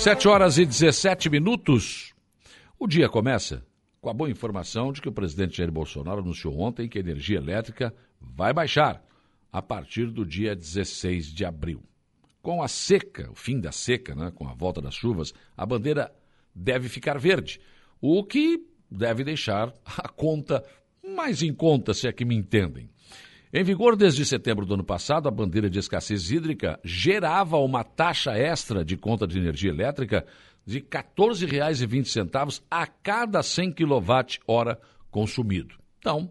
Sete 0.00 0.26
horas 0.26 0.56
e 0.56 0.64
17 0.64 1.28
minutos. 1.28 2.14
O 2.78 2.86
dia 2.86 3.06
começa 3.06 3.62
com 4.00 4.08
a 4.08 4.14
boa 4.14 4.30
informação 4.30 4.94
de 4.94 5.02
que 5.02 5.10
o 5.10 5.12
presidente 5.12 5.58
Jair 5.58 5.70
Bolsonaro 5.70 6.20
anunciou 6.20 6.58
ontem 6.58 6.88
que 6.88 6.96
a 6.96 7.02
energia 7.02 7.36
elétrica 7.36 7.94
vai 8.18 8.50
baixar 8.54 9.04
a 9.52 9.60
partir 9.60 10.06
do 10.06 10.24
dia 10.24 10.56
16 10.56 11.26
de 11.26 11.44
abril. 11.44 11.82
Com 12.40 12.62
a 12.62 12.68
seca, 12.68 13.30
o 13.30 13.34
fim 13.34 13.60
da 13.60 13.72
seca, 13.72 14.14
né, 14.14 14.32
com 14.34 14.48
a 14.48 14.54
volta 14.54 14.80
das 14.80 14.94
chuvas, 14.94 15.34
a 15.54 15.66
bandeira 15.66 16.10
deve 16.54 16.88
ficar 16.88 17.18
verde, 17.18 17.60
o 18.00 18.24
que 18.24 18.66
deve 18.90 19.22
deixar 19.22 19.70
a 19.84 20.08
conta 20.08 20.64
mais 21.06 21.42
em 21.42 21.52
conta, 21.52 21.92
se 21.92 22.08
é 22.08 22.12
que 22.12 22.24
me 22.24 22.34
entendem. 22.34 22.88
Em 23.52 23.64
vigor 23.64 23.96
desde 23.96 24.24
setembro 24.24 24.64
do 24.64 24.74
ano 24.74 24.84
passado, 24.84 25.26
a 25.26 25.30
bandeira 25.30 25.68
de 25.68 25.80
escassez 25.80 26.30
hídrica 26.30 26.78
gerava 26.84 27.56
uma 27.56 27.82
taxa 27.82 28.30
extra 28.38 28.84
de 28.84 28.96
conta 28.96 29.26
de 29.26 29.38
energia 29.38 29.70
elétrica 29.70 30.24
de 30.64 30.78
R$ 30.78 30.86
14,20 30.88 32.62
a 32.70 32.86
cada 32.86 33.42
100 33.42 33.72
kWh 33.72 34.76
consumido. 35.10 35.74
Então, 35.98 36.30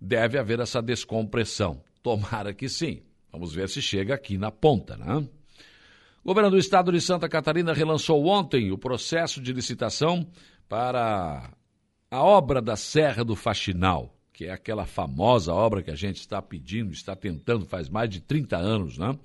deve 0.00 0.38
haver 0.38 0.60
essa 0.60 0.80
descompressão. 0.80 1.82
Tomara 2.00 2.54
que 2.54 2.68
sim. 2.68 3.02
Vamos 3.32 3.52
ver 3.52 3.68
se 3.68 3.82
chega 3.82 4.14
aqui 4.14 4.38
na 4.38 4.52
ponta, 4.52 4.96
né? 4.96 5.26
O 6.22 6.28
governo 6.28 6.50
do 6.50 6.58
estado 6.58 6.92
de 6.92 7.00
Santa 7.00 7.28
Catarina 7.28 7.72
relançou 7.72 8.24
ontem 8.26 8.70
o 8.70 8.78
processo 8.78 9.40
de 9.40 9.52
licitação 9.52 10.24
para 10.68 11.50
a 12.08 12.22
obra 12.22 12.62
da 12.62 12.76
Serra 12.76 13.24
do 13.24 13.34
Faxinal 13.34 14.13
que 14.34 14.46
é 14.46 14.52
aquela 14.52 14.84
famosa 14.84 15.54
obra 15.54 15.80
que 15.80 15.92
a 15.92 15.94
gente 15.94 16.18
está 16.18 16.42
pedindo, 16.42 16.92
está 16.92 17.14
tentando 17.14 17.64
faz 17.64 17.88
mais 17.88 18.10
de 18.10 18.20
30 18.20 18.56
anos, 18.56 18.98
né? 18.98 19.16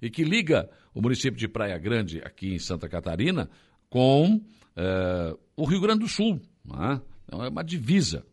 E 0.00 0.10
que 0.10 0.24
liga 0.24 0.68
o 0.94 1.02
município 1.02 1.38
de 1.38 1.46
Praia 1.46 1.76
Grande, 1.76 2.22
aqui 2.24 2.54
em 2.54 2.58
Santa 2.58 2.88
Catarina, 2.88 3.50
com 3.90 4.40
é, 4.74 5.36
o 5.54 5.64
Rio 5.66 5.80
Grande 5.80 6.00
do 6.00 6.08
Sul. 6.08 6.40
Né? 6.64 7.00
Então 7.24 7.44
é 7.44 7.48
uma 7.48 7.62
divisa 7.62 8.24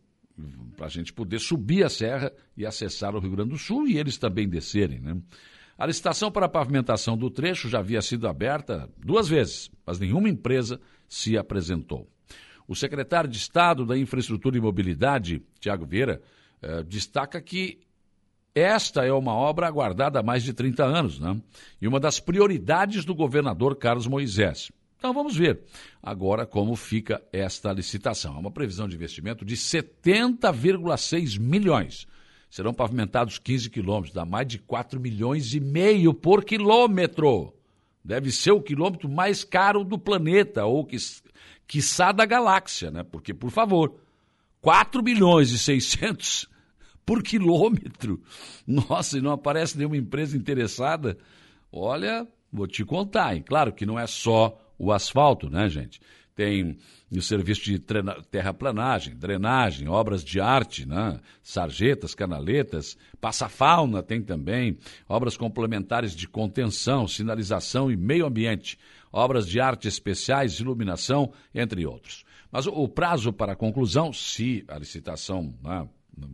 para 0.76 0.86
a 0.86 0.88
gente 0.88 1.12
poder 1.12 1.38
subir 1.38 1.84
a 1.84 1.90
serra 1.90 2.32
e 2.56 2.66
acessar 2.66 3.14
o 3.14 3.20
Rio 3.20 3.30
Grande 3.30 3.50
do 3.50 3.58
Sul 3.58 3.86
e 3.86 3.98
eles 3.98 4.16
também 4.16 4.48
descerem. 4.48 5.00
Né? 5.00 5.16
A 5.76 5.86
licitação 5.86 6.30
para 6.32 6.46
a 6.46 6.48
pavimentação 6.48 7.18
do 7.18 7.30
trecho 7.30 7.68
já 7.68 7.80
havia 7.80 8.00
sido 8.00 8.26
aberta 8.26 8.88
duas 8.98 9.28
vezes, 9.28 9.70
mas 9.86 9.98
nenhuma 9.98 10.28
empresa 10.28 10.80
se 11.06 11.36
apresentou. 11.36 12.08
O 12.66 12.74
secretário 12.74 13.28
de 13.28 13.36
Estado 13.36 13.84
da 13.84 13.96
Infraestrutura 13.96 14.56
e 14.56 14.60
Mobilidade, 14.60 15.42
Tiago 15.60 15.84
Vieira, 15.84 16.22
eh, 16.62 16.82
destaca 16.82 17.40
que 17.40 17.78
esta 18.54 19.04
é 19.04 19.12
uma 19.12 19.34
obra 19.34 19.66
aguardada 19.66 20.20
há 20.20 20.22
mais 20.22 20.42
de 20.44 20.52
30 20.52 20.84
anos, 20.84 21.18
né? 21.18 21.36
E 21.82 21.88
uma 21.88 21.98
das 21.98 22.20
prioridades 22.20 23.04
do 23.04 23.14
governador 23.14 23.76
Carlos 23.76 24.06
Moisés. 24.06 24.70
Então 24.96 25.12
vamos 25.12 25.36
ver 25.36 25.60
agora 26.02 26.46
como 26.46 26.74
fica 26.76 27.20
esta 27.32 27.72
licitação. 27.72 28.36
É 28.36 28.38
uma 28.38 28.50
previsão 28.50 28.88
de 28.88 28.94
investimento 28.94 29.44
de 29.44 29.56
70,6 29.56 31.38
milhões. 31.38 32.06
Serão 32.48 32.72
pavimentados 32.72 33.38
15 33.38 33.68
quilômetros, 33.68 34.14
dá 34.14 34.24
mais 34.24 34.46
de 34.46 34.58
4 34.60 35.00
milhões 35.00 35.52
e 35.52 35.60
meio 35.60 36.14
por 36.14 36.44
quilômetro. 36.44 37.52
Deve 38.04 38.30
ser 38.30 38.52
o 38.52 38.60
quilômetro 38.60 39.08
mais 39.08 39.42
caro 39.42 39.82
do 39.82 39.98
planeta, 39.98 40.66
ou 40.66 40.84
que 40.84 40.96
quiçá 41.66 42.12
da 42.12 42.26
galáxia, 42.26 42.90
né? 42.90 43.02
Porque, 43.02 43.32
por 43.32 43.50
favor, 43.50 43.98
4 44.60 45.02
milhões 45.02 45.50
e 45.50 45.58
600 45.58 46.48
por 47.04 47.22
quilômetro. 47.22 48.22
Nossa, 48.66 49.18
e 49.18 49.20
não 49.20 49.32
aparece 49.32 49.78
nenhuma 49.78 49.96
empresa 49.96 50.36
interessada. 50.36 51.16
Olha, 51.72 52.26
vou 52.52 52.66
te 52.66 52.84
contar, 52.84 53.34
hein? 53.34 53.42
Claro 53.46 53.72
que 53.72 53.86
não 53.86 53.98
é 53.98 54.06
só 54.06 54.60
o 54.78 54.92
asfalto, 54.92 55.48
né, 55.48 55.68
gente? 55.68 56.00
Tem 56.34 56.76
o 57.12 57.22
serviço 57.22 57.64
de 57.64 57.80
terraplanagem, 58.30 59.14
drenagem, 59.14 59.88
obras 59.88 60.24
de 60.24 60.40
arte, 60.40 60.86
né? 60.86 61.20
sarjetas, 61.42 62.14
canaletas, 62.14 62.96
passafauna 63.20 64.02
tem 64.02 64.20
também, 64.20 64.76
obras 65.08 65.36
complementares 65.36 66.14
de 66.14 66.26
contenção, 66.26 67.06
sinalização 67.06 67.90
e 67.90 67.96
meio 67.96 68.26
ambiente, 68.26 68.78
obras 69.12 69.46
de 69.46 69.60
arte 69.60 69.86
especiais, 69.86 70.58
iluminação, 70.58 71.32
entre 71.54 71.86
outros. 71.86 72.24
Mas 72.50 72.66
o, 72.66 72.88
prazo 72.88 73.32
para 73.32 73.52
a 73.52 73.56
conclusão, 73.56 74.12
se 74.12 74.64
a 74.68 74.78
licitação 74.78 75.54
né, 75.62 75.88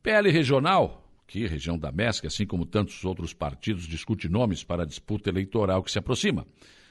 PL 0.00 0.30
Regional, 0.30 1.04
que 1.26 1.44
região 1.46 1.76
da 1.76 1.90
MESC, 1.90 2.26
assim 2.26 2.46
como 2.46 2.64
tantos 2.64 3.04
outros 3.04 3.34
partidos, 3.34 3.88
discute 3.88 4.28
nomes 4.28 4.62
para 4.62 4.84
a 4.84 4.86
disputa 4.86 5.28
eleitoral 5.28 5.82
que 5.82 5.90
se 5.90 5.98
aproxima. 5.98 6.46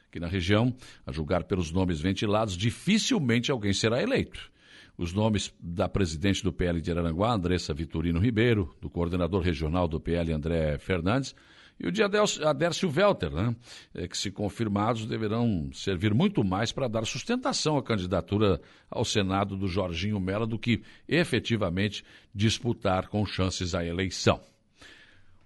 Aqui 0.10 0.20
na 0.20 0.28
região, 0.28 0.76
a 1.06 1.12
julgar 1.12 1.46
pelos 1.46 1.72
nomes 1.72 2.02
ventilados, 2.02 2.58
dificilmente 2.58 3.50
alguém 3.50 3.72
será 3.74 4.04
eleito 4.04 4.52
os 4.98 5.14
nomes 5.14 5.54
da 5.60 5.90
presidente 5.90 6.44
do 6.44 6.54
PL 6.54 6.80
de 6.80 6.92
Araranguá, 6.92 7.34
Andressa 7.34 7.74
Vitorino 7.74 8.20
Ribeiro, 8.20 8.76
do 8.80 8.90
coordenador 8.90 9.42
regional 9.42 9.88
do 9.88 10.00
PL, 10.00 10.32
André 10.32 10.78
Fernandes, 10.78 11.36
e 11.80 11.88
o 11.88 11.92
de 11.92 12.02
Adércio 12.04 12.92
Welter, 12.96 13.32
né, 13.32 13.56
é, 13.94 14.08
que, 14.08 14.18
se 14.18 14.32
confirmados, 14.32 15.06
deverão 15.06 15.70
servir 15.74 16.14
muito 16.14 16.44
mais 16.44 16.72
para 16.72 16.88
dar 16.88 17.06
sustentação 17.06 17.78
à 17.78 17.84
candidatura 17.84 18.62
ao 18.90 19.04
Senado 19.04 19.58
do 19.58 19.68
Jorginho 19.68 20.20
Mello 20.20 20.48
do 20.48 20.60
que 20.60 20.82
efetivamente 21.08 22.04
disputar 22.34 23.08
com 23.08 23.26
chances 23.26 23.74
a 23.76 23.84
eleição. 23.84 24.40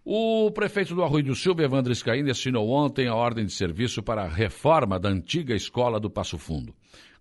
O 0.03 0.49
prefeito 0.51 0.95
do 0.95 1.03
Arroio 1.03 1.25
do 1.25 1.35
Silva, 1.35 1.63
Evandro 1.63 1.93
Scaini, 1.93 2.31
assinou 2.31 2.69
ontem 2.69 3.07
a 3.07 3.15
ordem 3.15 3.45
de 3.45 3.51
serviço 3.51 4.01
para 4.01 4.23
a 4.23 4.29
reforma 4.29 4.97
da 4.97 5.09
antiga 5.09 5.53
escola 5.53 5.99
do 5.99 6.09
Passo 6.09 6.37
Fundo. 6.37 6.73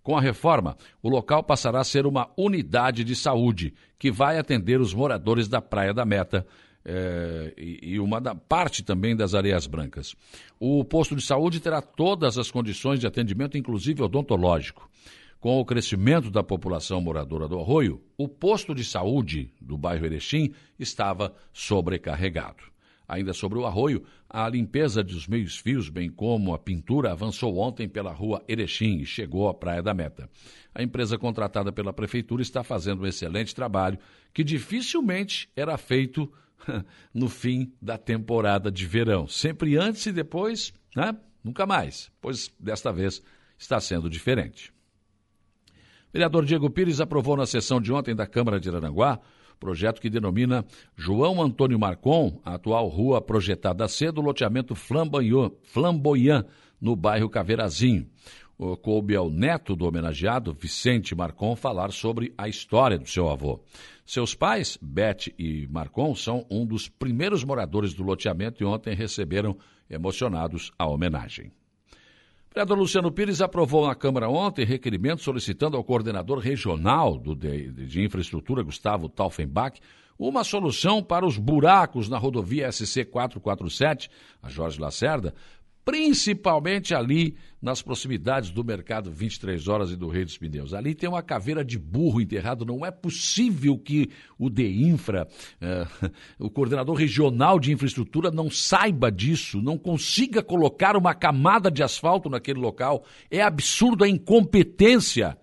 Com 0.04 0.16
a 0.16 0.20
reforma, 0.20 0.76
o 1.02 1.08
local 1.08 1.42
passará 1.42 1.80
a 1.80 1.84
ser 1.84 2.06
uma 2.06 2.30
unidade 2.36 3.02
de 3.02 3.16
saúde 3.16 3.74
que 3.98 4.08
vai 4.08 4.38
atender 4.38 4.80
os 4.80 4.94
moradores 4.94 5.48
da 5.48 5.60
Praia 5.60 5.92
da 5.92 6.04
Meta 6.04 6.46
é, 6.88 7.52
e, 7.56 7.98
uma 7.98 8.20
da, 8.20 8.32
parte 8.32 8.84
também 8.84 9.16
das 9.16 9.34
areias 9.34 9.66
brancas. 9.66 10.14
O 10.60 10.84
posto 10.84 11.16
de 11.16 11.22
saúde 11.22 11.58
terá 11.58 11.82
todas 11.82 12.38
as 12.38 12.48
condições 12.48 13.00
de 13.00 13.06
atendimento, 13.08 13.58
inclusive 13.58 14.02
odontológico. 14.02 14.88
Com 15.40 15.60
o 15.60 15.64
crescimento 15.64 16.30
da 16.30 16.44
população 16.44 17.00
moradora 17.00 17.48
do 17.48 17.58
Arroio, 17.58 18.00
o 18.16 18.28
posto 18.28 18.72
de 18.72 18.84
saúde 18.84 19.52
do 19.60 19.76
bairro 19.76 20.06
Erechim 20.06 20.52
estava 20.78 21.34
sobrecarregado. 21.52 22.62
Ainda 23.08 23.32
sobre 23.32 23.58
o 23.58 23.66
arroio, 23.66 24.02
a 24.28 24.48
limpeza 24.48 25.02
dos 25.02 25.28
meios 25.28 25.56
fios, 25.56 25.88
bem 25.88 26.10
como 26.10 26.52
a 26.52 26.58
pintura, 26.58 27.12
avançou 27.12 27.56
ontem 27.58 27.88
pela 27.88 28.12
rua 28.12 28.42
Erechim 28.48 28.98
e 28.98 29.06
chegou 29.06 29.48
à 29.48 29.54
Praia 29.54 29.80
da 29.80 29.94
Meta. 29.94 30.28
A 30.74 30.82
empresa 30.82 31.16
contratada 31.16 31.70
pela 31.70 31.92
prefeitura 31.92 32.42
está 32.42 32.64
fazendo 32.64 33.02
um 33.02 33.06
excelente 33.06 33.54
trabalho 33.54 33.98
que 34.34 34.42
dificilmente 34.42 35.48
era 35.54 35.76
feito 35.76 36.30
no 37.12 37.28
fim 37.28 37.72
da 37.80 37.96
temporada 37.98 38.70
de 38.70 38.86
verão. 38.86 39.26
Sempre 39.26 39.76
antes 39.76 40.06
e 40.06 40.12
depois, 40.12 40.72
né? 40.94 41.16
Nunca 41.42 41.66
mais, 41.66 42.10
pois 42.20 42.52
desta 42.58 42.92
vez 42.92 43.22
está 43.56 43.78
sendo 43.80 44.10
diferente. 44.10 44.72
O 46.08 46.12
vereador 46.12 46.44
Diego 46.44 46.70
Pires 46.70 47.00
aprovou 47.00 47.36
na 47.36 47.46
sessão 47.46 47.80
de 47.80 47.92
ontem 47.92 48.14
da 48.14 48.26
Câmara 48.26 48.58
de 48.58 48.68
Aranguá 48.68 49.20
projeto 49.58 50.00
que 50.00 50.10
denomina 50.10 50.64
João 50.94 51.42
Antônio 51.42 51.78
Marcon, 51.78 52.40
a 52.44 52.54
atual 52.54 52.88
rua 52.88 53.20
projetada 53.20 53.88
C 53.88 54.12
do 54.12 54.20
loteamento 54.20 54.74
Flamboyant, 54.74 56.44
no 56.80 56.94
bairro 56.94 57.28
Caveirazinho. 57.28 58.06
Coube 58.82 59.14
ao 59.14 59.28
neto 59.28 59.76
do 59.76 59.86
homenageado, 59.86 60.54
Vicente 60.54 61.14
Marcon, 61.14 61.54
falar 61.54 61.92
sobre 61.92 62.32
a 62.38 62.48
história 62.48 62.98
do 62.98 63.08
seu 63.08 63.28
avô. 63.28 63.62
Seus 64.06 64.36
pais, 64.36 64.78
Beth 64.80 65.34
e 65.36 65.66
Marcon, 65.66 66.14
são 66.14 66.46
um 66.48 66.64
dos 66.64 66.88
primeiros 66.88 67.42
moradores 67.42 67.92
do 67.92 68.04
loteamento 68.04 68.62
e 68.62 68.66
ontem 68.66 68.94
receberam 68.94 69.58
emocionados 69.90 70.70
a 70.78 70.86
homenagem. 70.86 71.50
vereador 72.48 72.78
Luciano 72.78 73.10
Pires 73.10 73.40
aprovou 73.40 73.84
na 73.84 73.96
Câmara 73.96 74.28
ontem 74.28 74.64
requerimento 74.64 75.22
solicitando 75.22 75.76
ao 75.76 75.82
coordenador 75.82 76.38
regional 76.38 77.18
do, 77.18 77.34
de, 77.34 77.72
de 77.72 78.04
infraestrutura, 78.04 78.62
Gustavo 78.62 79.08
Taufenbach, 79.08 79.80
uma 80.16 80.44
solução 80.44 81.02
para 81.02 81.26
os 81.26 81.36
buracos 81.36 82.08
na 82.08 82.16
rodovia 82.16 82.70
SC 82.70 83.04
447, 83.04 84.08
a 84.40 84.48
Jorge 84.48 84.80
Lacerda, 84.80 85.34
principalmente 85.86 86.96
ali 86.96 87.36
nas 87.62 87.80
proximidades 87.80 88.50
do 88.50 88.64
mercado 88.64 89.08
23 89.08 89.68
horas 89.68 89.92
e 89.92 89.96
do 89.96 90.08
Rei 90.08 90.24
dos 90.24 90.36
Pneus. 90.36 90.74
Ali 90.74 90.96
tem 90.96 91.08
uma 91.08 91.22
caveira 91.22 91.64
de 91.64 91.78
burro 91.78 92.20
enterrado. 92.20 92.66
Não 92.66 92.84
é 92.84 92.90
possível 92.90 93.78
que 93.78 94.10
o 94.36 94.50
DEINFRA, 94.50 95.28
eh, 95.60 95.86
o 96.40 96.50
coordenador 96.50 96.96
regional 96.96 97.60
de 97.60 97.72
infraestrutura, 97.72 98.32
não 98.32 98.50
saiba 98.50 99.12
disso, 99.12 99.62
não 99.62 99.78
consiga 99.78 100.42
colocar 100.42 100.96
uma 100.96 101.14
camada 101.14 101.70
de 101.70 101.84
asfalto 101.84 102.28
naquele 102.28 102.58
local. 102.58 103.04
É 103.30 103.40
absurdo 103.40 104.02
a 104.02 104.08
incompetência. 104.08 105.38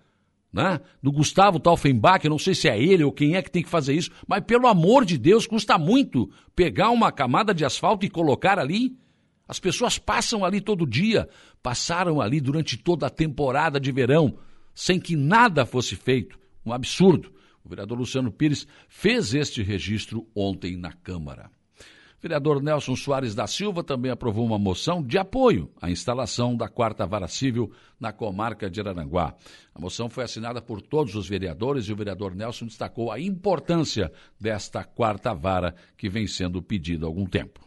Né? 0.52 0.80
do 1.02 1.10
Gustavo 1.10 1.58
Taufenbach, 1.58 2.28
não 2.28 2.38
sei 2.38 2.54
se 2.54 2.68
é 2.68 2.80
ele 2.80 3.02
ou 3.02 3.10
quem 3.10 3.34
é 3.34 3.42
que 3.42 3.50
tem 3.50 3.60
que 3.60 3.68
fazer 3.68 3.92
isso, 3.92 4.12
mas 4.24 4.44
pelo 4.44 4.68
amor 4.68 5.04
de 5.04 5.18
Deus, 5.18 5.48
custa 5.48 5.76
muito 5.76 6.30
pegar 6.54 6.90
uma 6.90 7.10
camada 7.10 7.52
de 7.52 7.64
asfalto 7.64 8.06
e 8.06 8.08
colocar 8.08 8.56
ali. 8.56 8.96
As 9.46 9.60
pessoas 9.60 9.98
passam 9.98 10.44
ali 10.44 10.60
todo 10.60 10.86
dia, 10.86 11.28
passaram 11.62 12.20
ali 12.20 12.40
durante 12.40 12.76
toda 12.76 13.06
a 13.06 13.10
temporada 13.10 13.78
de 13.78 13.92
verão, 13.92 14.38
sem 14.74 14.98
que 14.98 15.16
nada 15.16 15.66
fosse 15.66 15.94
feito. 15.96 16.38
Um 16.64 16.72
absurdo. 16.72 17.32
O 17.64 17.68
vereador 17.68 17.98
Luciano 17.98 18.32
Pires 18.32 18.66
fez 18.88 19.34
este 19.34 19.62
registro 19.62 20.26
ontem 20.34 20.76
na 20.76 20.92
Câmara. 20.92 21.50
O 22.18 22.22
vereador 22.26 22.62
Nelson 22.62 22.96
Soares 22.96 23.34
da 23.34 23.46
Silva 23.46 23.84
também 23.84 24.10
aprovou 24.10 24.46
uma 24.46 24.58
moção 24.58 25.02
de 25.02 25.18
apoio 25.18 25.70
à 25.80 25.90
instalação 25.90 26.56
da 26.56 26.68
quarta 26.68 27.06
vara 27.06 27.28
civil 27.28 27.70
na 28.00 28.14
comarca 28.14 28.70
de 28.70 28.80
Araranguá. 28.80 29.34
A 29.74 29.80
moção 29.80 30.08
foi 30.08 30.24
assinada 30.24 30.62
por 30.62 30.80
todos 30.80 31.14
os 31.14 31.28
vereadores 31.28 31.84
e 31.84 31.92
o 31.92 31.96
vereador 31.96 32.34
Nelson 32.34 32.64
destacou 32.64 33.12
a 33.12 33.20
importância 33.20 34.10
desta 34.40 34.82
quarta 34.84 35.34
vara 35.34 35.74
que 35.98 36.08
vem 36.08 36.26
sendo 36.26 36.62
pedida 36.62 37.04
há 37.04 37.08
algum 37.08 37.26
tempo. 37.26 37.60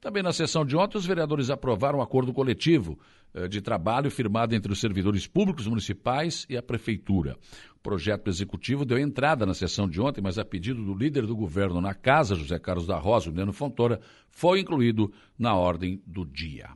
Também 0.00 0.22
na 0.22 0.32
sessão 0.32 0.64
de 0.64 0.76
ontem, 0.76 0.96
os 0.96 1.06
vereadores 1.06 1.50
aprovaram 1.50 1.98
um 1.98 2.02
acordo 2.02 2.32
coletivo 2.32 2.98
eh, 3.34 3.48
de 3.48 3.60
trabalho 3.60 4.10
firmado 4.10 4.54
entre 4.54 4.72
os 4.72 4.80
servidores 4.80 5.26
públicos 5.26 5.66
municipais 5.66 6.46
e 6.48 6.56
a 6.56 6.62
Prefeitura. 6.62 7.36
O 7.76 7.80
projeto 7.80 8.28
executivo 8.28 8.84
deu 8.84 8.98
entrada 8.98 9.44
na 9.44 9.54
sessão 9.54 9.88
de 9.88 10.00
ontem, 10.00 10.20
mas 10.20 10.38
a 10.38 10.44
pedido 10.44 10.84
do 10.84 10.94
líder 10.94 11.26
do 11.26 11.34
governo 11.34 11.80
na 11.80 11.94
casa, 11.94 12.36
José 12.36 12.58
Carlos 12.60 12.86
da 12.86 12.96
Rosa, 12.96 13.30
o 13.30 13.32
Neno 13.32 13.52
Fontoura, 13.52 14.00
foi 14.30 14.60
incluído 14.60 15.12
na 15.36 15.54
ordem 15.56 16.00
do 16.06 16.24
dia. 16.24 16.70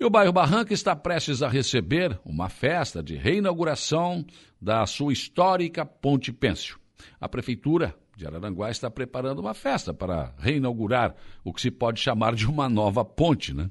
E 0.00 0.04
o 0.04 0.10
bairro 0.10 0.32
Barranca 0.32 0.72
está 0.72 0.94
prestes 0.94 1.42
a 1.42 1.48
receber 1.48 2.18
uma 2.24 2.48
festa 2.48 3.02
de 3.02 3.16
reinauguração 3.16 4.24
da 4.60 4.86
sua 4.86 5.12
histórica 5.12 5.84
Ponte 5.84 6.32
Pêncio. 6.32 6.78
A 7.20 7.28
Prefeitura 7.28 7.94
de 8.18 8.26
Araranguá 8.26 8.68
está 8.68 8.90
preparando 8.90 9.38
uma 9.38 9.54
festa 9.54 9.94
para 9.94 10.34
reinaugurar 10.38 11.14
o 11.44 11.52
que 11.52 11.60
se 11.60 11.70
pode 11.70 12.00
chamar 12.00 12.34
de 12.34 12.48
uma 12.48 12.68
nova 12.68 13.04
ponte, 13.04 13.54
né? 13.54 13.70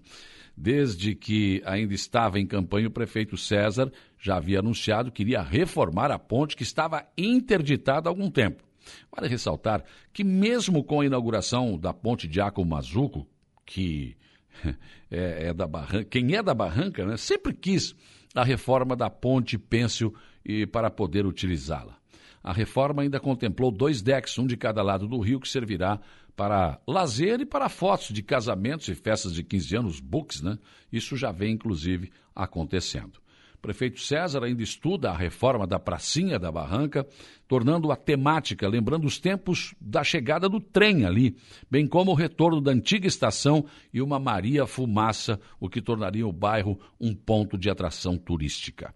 Desde 0.56 1.14
que 1.14 1.62
ainda 1.66 1.94
estava 1.94 2.40
em 2.40 2.48
campanha, 2.48 2.88
o 2.88 2.92
prefeito 2.92 3.36
César 3.36 3.92
já 4.18 4.38
havia 4.38 4.60
anunciado 4.60 5.12
que 5.12 5.22
iria 5.22 5.42
reformar 5.42 6.12
a 6.12 6.18
ponte 6.18 6.56
que 6.56 6.64
estava 6.64 7.06
interditada 7.18 8.08
há 8.08 8.10
algum 8.10 8.32
tempo. 8.32 8.64
Vale 9.14 9.28
ressaltar 9.28 9.84
que, 10.14 10.24
mesmo 10.24 10.82
com 10.82 11.02
a 11.02 11.06
inauguração 11.06 11.78
da 11.78 11.94
ponte 11.94 12.26
de 12.26 12.40
Aco 12.40 12.64
Mazuco, 12.64 13.28
que 13.66 14.16
é, 15.12 15.48
é, 15.50 15.54
da 15.54 15.68
Barranca, 15.68 16.06
quem 16.06 16.36
é 16.36 16.42
da 16.42 16.54
Barranca, 16.54 17.06
né, 17.06 17.18
sempre 17.18 17.54
quis 17.54 17.94
a 18.34 18.46
reforma 18.46 18.96
da 18.96 19.10
ponte 19.10 19.58
Pêncil 19.58 20.16
e 20.44 20.66
para 20.66 20.90
poder 20.90 21.26
utilizá-la. 21.26 21.98
A 22.48 22.54
reforma 22.54 23.02
ainda 23.02 23.20
contemplou 23.20 23.70
dois 23.70 24.02
decks, 24.02 24.40
um 24.40 24.48
de 24.48 24.56
cada 24.56 24.82
lado 24.82 25.06
do 25.06 25.20
rio, 25.20 25.38
que 25.38 25.50
servirá 25.50 26.00
para 26.34 26.80
lazer 26.88 27.42
e 27.42 27.46
para 27.46 27.68
fotos 27.68 28.08
de 28.08 28.24
casamentos 28.24 28.88
e 28.88 28.96
festas 28.96 29.34
de 29.34 29.44
15 29.44 29.76
anos, 29.76 30.00
books, 30.00 30.42
né? 30.42 30.58
Isso 30.90 31.18
já 31.18 31.30
vem, 31.30 31.56
inclusive, 31.56 32.10
acontecendo. 32.34 33.20
O 33.56 33.58
prefeito 33.58 34.00
César 34.00 34.46
ainda 34.46 34.64
estuda 34.64 35.10
a 35.10 35.18
reforma 35.18 35.68
da 35.68 35.78
pracinha 35.78 36.40
da 36.40 36.50
barranca, 36.50 37.06
tornando-a 37.50 37.98
temática, 37.98 38.66
lembrando 38.66 39.06
os 39.06 39.20
tempos 39.20 39.76
da 39.82 40.02
chegada 40.02 40.48
do 40.48 40.62
trem 40.62 41.04
ali, 41.04 41.36
bem 41.70 41.86
como 41.86 42.12
o 42.12 42.16
retorno 42.16 42.62
da 42.62 42.72
antiga 42.72 43.08
estação 43.08 43.66
e 43.94 44.02
uma 44.02 44.20
Maria 44.20 44.66
Fumaça, 44.66 45.38
o 45.60 45.68
que 45.68 45.82
tornaria 45.82 46.26
o 46.26 46.32
bairro 46.32 46.80
um 46.98 47.14
ponto 47.14 47.58
de 47.58 47.70
atração 47.70 48.18
turística. 48.18 48.96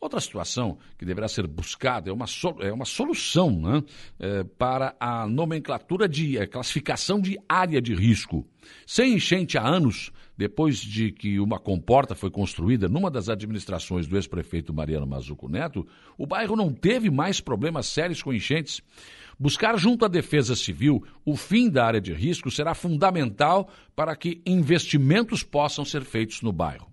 Outra 0.00 0.18
situação 0.18 0.78
que 0.96 1.04
deverá 1.04 1.28
ser 1.28 1.46
buscada 1.46 2.08
é 2.08 2.12
uma, 2.12 2.24
é 2.60 2.72
uma 2.72 2.86
solução 2.86 3.50
né, 3.50 3.82
é, 4.18 4.44
para 4.44 4.96
a 4.98 5.26
nomenclatura 5.26 6.08
de 6.08 6.38
é, 6.38 6.46
classificação 6.46 7.20
de 7.20 7.38
área 7.46 7.82
de 7.82 7.94
risco. 7.94 8.48
Sem 8.86 9.12
enchente 9.12 9.58
há 9.58 9.62
anos, 9.62 10.10
depois 10.38 10.78
de 10.78 11.12
que 11.12 11.38
uma 11.38 11.58
comporta 11.58 12.14
foi 12.14 12.30
construída 12.30 12.88
numa 12.88 13.10
das 13.10 13.28
administrações 13.28 14.06
do 14.06 14.16
ex-prefeito 14.16 14.72
Mariano 14.72 15.06
Mazuco 15.06 15.50
Neto, 15.50 15.86
o 16.16 16.26
bairro 16.26 16.56
não 16.56 16.72
teve 16.72 17.10
mais 17.10 17.38
problemas 17.42 17.84
sérios 17.84 18.22
com 18.22 18.32
enchentes. 18.32 18.80
Buscar 19.38 19.76
junto 19.76 20.06
à 20.06 20.08
Defesa 20.08 20.56
Civil 20.56 21.04
o 21.26 21.36
fim 21.36 21.68
da 21.68 21.84
área 21.84 22.00
de 22.00 22.14
risco 22.14 22.50
será 22.50 22.74
fundamental 22.74 23.68
para 23.94 24.16
que 24.16 24.40
investimentos 24.46 25.42
possam 25.42 25.84
ser 25.84 26.04
feitos 26.04 26.40
no 26.40 26.52
bairro. 26.52 26.89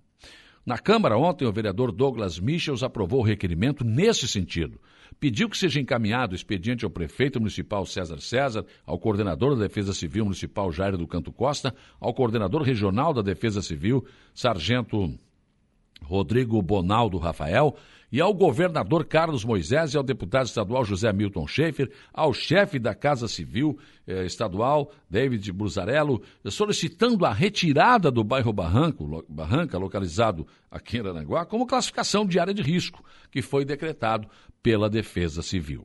Na 0.68 0.76
Câmara, 0.76 1.16
ontem, 1.16 1.46
o 1.46 1.50
vereador 1.50 1.90
Douglas 1.90 2.38
Michels 2.38 2.82
aprovou 2.82 3.20
o 3.20 3.24
requerimento 3.24 3.82
nesse 3.86 4.28
sentido. 4.28 4.78
Pediu 5.18 5.48
que 5.48 5.56
seja 5.56 5.80
encaminhado 5.80 6.32
o 6.32 6.36
expediente 6.36 6.84
ao 6.84 6.90
prefeito 6.90 7.40
municipal 7.40 7.86
César 7.86 8.20
César, 8.20 8.66
ao 8.84 8.98
coordenador 8.98 9.56
da 9.56 9.62
Defesa 9.62 9.94
Civil 9.94 10.24
Municipal 10.24 10.70
Jairo 10.70 10.98
do 10.98 11.06
Canto 11.06 11.32
Costa, 11.32 11.74
ao 11.98 12.12
coordenador 12.12 12.60
regional 12.60 13.14
da 13.14 13.22
Defesa 13.22 13.62
Civil, 13.62 14.04
Sargento 14.34 15.10
Rodrigo 16.02 16.60
Bonaldo 16.60 17.16
Rafael, 17.16 17.74
e 18.10 18.20
ao 18.20 18.32
governador 18.32 19.04
Carlos 19.04 19.44
Moisés 19.44 19.94
e 19.94 19.96
ao 19.96 20.02
deputado 20.02 20.46
estadual 20.46 20.84
José 20.84 21.12
Milton 21.12 21.46
Schaefer, 21.46 21.90
ao 22.12 22.32
chefe 22.32 22.78
da 22.78 22.94
Casa 22.94 23.28
Civil 23.28 23.78
eh, 24.06 24.24
Estadual, 24.24 24.90
David 25.08 25.52
Brusarello, 25.52 26.22
solicitando 26.46 27.24
a 27.26 27.32
retirada 27.32 28.10
do 28.10 28.24
bairro 28.24 28.52
Barranco, 28.52 29.24
Barranca, 29.28 29.78
localizado 29.78 30.46
aqui 30.70 30.96
em 30.96 31.00
Aranaguá, 31.00 31.44
como 31.44 31.66
classificação 31.66 32.26
de 32.26 32.38
área 32.38 32.54
de 32.54 32.62
risco, 32.62 33.04
que 33.30 33.42
foi 33.42 33.64
decretado 33.64 34.28
pela 34.62 34.88
Defesa 34.88 35.42
Civil. 35.42 35.84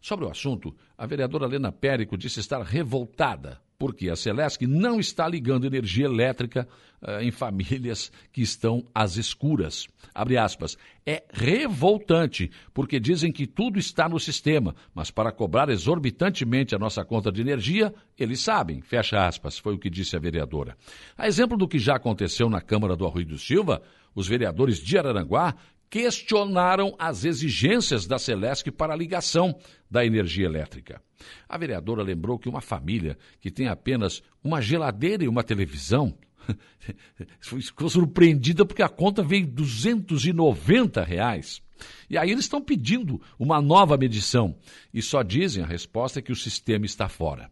Sobre 0.00 0.24
o 0.24 0.30
assunto, 0.30 0.74
a 0.96 1.06
vereadora 1.06 1.46
Helena 1.46 1.72
Périco 1.72 2.16
disse 2.16 2.40
estar 2.40 2.62
revoltada 2.62 3.60
porque 3.78 4.10
a 4.10 4.16
Celesc 4.16 4.66
não 4.66 4.98
está 4.98 5.28
ligando 5.28 5.64
energia 5.64 6.06
elétrica 6.06 6.66
uh, 7.00 7.22
em 7.22 7.30
famílias 7.30 8.10
que 8.32 8.42
estão 8.42 8.84
às 8.92 9.16
escuras. 9.16 9.86
Abre 10.12 10.36
aspas. 10.36 10.76
É 11.06 11.22
revoltante, 11.32 12.50
porque 12.74 12.98
dizem 12.98 13.30
que 13.30 13.46
tudo 13.46 13.78
está 13.78 14.08
no 14.08 14.18
sistema, 14.18 14.74
mas 14.92 15.10
para 15.12 15.30
cobrar 15.30 15.68
exorbitantemente 15.68 16.74
a 16.74 16.78
nossa 16.78 17.04
conta 17.04 17.30
de 17.30 17.40
energia, 17.40 17.94
eles 18.18 18.40
sabem. 18.40 18.82
Fecha 18.82 19.24
aspas, 19.24 19.56
foi 19.58 19.74
o 19.74 19.78
que 19.78 19.88
disse 19.88 20.16
a 20.16 20.18
vereadora. 20.18 20.76
A 21.16 21.28
exemplo 21.28 21.56
do 21.56 21.68
que 21.68 21.78
já 21.78 21.94
aconteceu 21.94 22.50
na 22.50 22.60
Câmara 22.60 22.96
do 22.96 23.06
Arroio 23.06 23.26
do 23.26 23.38
Silva, 23.38 23.80
os 24.12 24.26
vereadores 24.26 24.78
de 24.78 24.98
Araranguá 24.98 25.54
questionaram 25.90 26.94
as 26.98 27.24
exigências 27.24 28.06
da 28.06 28.18
Celesc 28.18 28.70
para 28.70 28.92
a 28.92 28.96
ligação 28.96 29.58
da 29.90 30.04
energia 30.04 30.46
elétrica. 30.46 31.02
A 31.48 31.58
vereadora 31.58 32.02
lembrou 32.02 32.38
que 32.38 32.48
uma 32.48 32.60
família 32.60 33.18
que 33.40 33.50
tem 33.50 33.68
apenas 33.68 34.22
uma 34.42 34.60
geladeira 34.60 35.24
e 35.24 35.28
uma 35.28 35.42
televisão 35.42 36.16
ficou 37.40 37.88
surpreendida 37.88 38.64
porque 38.64 38.82
a 38.82 38.88
conta 38.88 39.22
veio 39.22 39.46
290 39.46 41.02
reais. 41.02 41.62
E 42.10 42.18
aí 42.18 42.30
eles 42.30 42.44
estão 42.44 42.60
pedindo 42.60 43.20
uma 43.38 43.60
nova 43.60 43.96
medição 43.96 44.56
e 44.92 45.00
só 45.00 45.22
dizem 45.22 45.62
a 45.62 45.66
resposta 45.66 46.18
é 46.18 46.22
que 46.22 46.32
o 46.32 46.36
sistema 46.36 46.84
está 46.84 47.08
fora. 47.08 47.50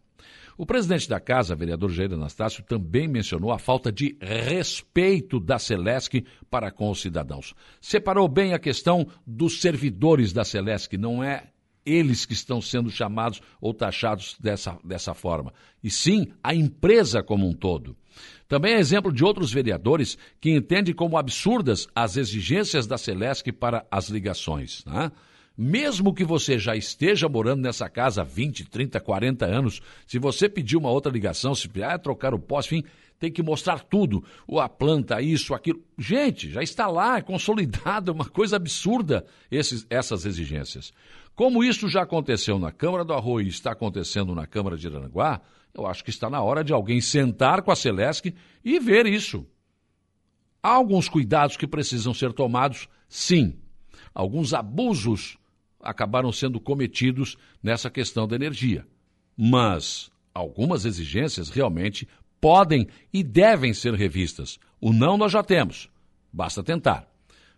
O 0.56 0.64
presidente 0.64 1.08
da 1.08 1.20
casa, 1.20 1.54
vereador 1.54 1.90
Jair 1.90 2.12
Anastácio, 2.12 2.64
também 2.64 3.06
mencionou 3.06 3.52
a 3.52 3.58
falta 3.58 3.92
de 3.92 4.16
respeito 4.20 5.38
da 5.38 5.58
Celesc 5.58 6.25
para 6.50 6.70
com 6.70 6.90
os 6.90 7.00
cidadãos. 7.00 7.54
Separou 7.80 8.26
bem 8.26 8.54
a 8.54 8.58
questão 8.58 9.06
dos 9.26 9.60
servidores 9.60 10.32
da 10.32 10.44
Celesc, 10.44 10.96
não 10.96 11.22
é 11.22 11.50
eles 11.84 12.25
que 12.25 12.32
estão 12.32 12.60
sendo 12.60 12.90
chamados 12.90 13.40
ou 13.60 13.72
taxados 13.72 14.36
dessa, 14.40 14.76
dessa 14.82 15.14
forma, 15.14 15.52
e 15.84 15.90
sim 15.90 16.26
a 16.42 16.52
empresa 16.52 17.22
como 17.22 17.46
um 17.46 17.52
todo. 17.52 17.96
Também 18.48 18.75
é 18.75 18.78
exemplo 18.78 19.12
de 19.12 19.25
outros 19.25 19.52
vereadores 19.52 20.16
que 20.40 20.50
entendem 20.50 20.94
como 20.94 21.18
absurdas 21.18 21.86
as 21.94 22.16
exigências 22.16 22.86
da 22.86 22.96
Celesc 22.96 23.52
para 23.52 23.86
as 23.90 24.08
ligações. 24.08 24.84
Né? 24.86 25.12
Mesmo 25.56 26.12
que 26.12 26.25
você 26.25 26.58
já 26.58 26.76
esteja 26.76 27.28
morando 27.28 27.62
nessa 27.62 27.88
casa 27.88 28.20
há 28.20 28.25
20, 28.25 28.68
30, 28.68 29.00
40 29.00 29.46
anos, 29.46 29.80
se 30.06 30.18
você 30.18 30.48
pedir 30.48 30.76
uma 30.76 30.90
outra 30.90 31.10
ligação, 31.10 31.54
se 31.54 31.70
ah, 31.82 31.98
trocar 31.98 32.34
o 32.34 32.38
poste, 32.38 32.76
enfim, 32.76 32.88
tem 33.18 33.32
que 33.32 33.42
mostrar 33.42 33.80
tudo, 33.80 34.22
a 34.60 34.68
planta, 34.68 35.22
isso, 35.22 35.54
aquilo. 35.54 35.82
Gente, 35.96 36.50
já 36.50 36.62
está 36.62 36.86
lá, 36.86 37.16
é 37.16 37.22
consolidado, 37.22 38.10
é 38.12 38.14
uma 38.14 38.26
coisa 38.26 38.56
absurda 38.56 39.25
esses, 39.50 39.86
essas 39.88 40.26
exigências. 40.26 40.92
Como 41.34 41.64
isso 41.64 41.88
já 41.88 42.02
aconteceu 42.02 42.58
na 42.58 42.70
Câmara 42.70 43.04
do 43.04 43.14
Arroio 43.14 43.46
e 43.46 43.50
está 43.50 43.72
acontecendo 43.72 44.34
na 44.34 44.46
Câmara 44.46 44.76
de 44.76 44.86
Aranguá, 44.86 45.40
eu 45.75 45.86
acho 45.86 46.04
que 46.04 46.10
está 46.10 46.28
na 46.28 46.42
hora 46.42 46.64
de 46.64 46.72
alguém 46.72 47.00
sentar 47.00 47.62
com 47.62 47.70
a 47.70 47.76
Celesc 47.76 48.34
e 48.64 48.78
ver 48.78 49.06
isso. 49.06 49.46
Há 50.62 50.70
alguns 50.70 51.08
cuidados 51.08 51.56
que 51.56 51.66
precisam 51.66 52.12
ser 52.12 52.32
tomados, 52.32 52.88
sim. 53.08 53.58
Alguns 54.14 54.54
abusos 54.54 55.38
acabaram 55.87 56.33
sendo 56.33 56.61
cometidos 56.61 57.37
nessa 57.62 57.88
questão 57.88 58.26
da 58.26 58.37
energia. 58.37 58.87
Mas 59.37 60.11
algumas 60.35 60.85
exigências 60.85 61.49
realmente 61.49 62.09
podem 62.40 62.87
e 63.12 63.23
devem 63.23 63.73
ser 63.73 63.95
revistas. 63.95 64.59
O 64.81 64.93
não 64.93 65.16
nós 65.16 65.33
já 65.33 65.43
temos. 65.43 65.88
Basta 66.33 66.62
tentar. 66.62 67.09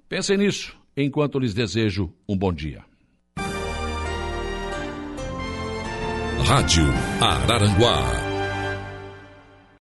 Pensem 0.08 0.36
nisso 0.36 0.76
enquanto 0.96 1.38
lhes 1.38 1.54
desejo 1.54 2.12
um 2.28 2.36
bom 2.36 2.52
dia. 2.52 2.84
Rádio 6.46 6.86
Araranguá 7.20 8.27